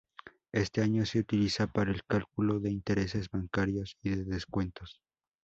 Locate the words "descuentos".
4.23-4.99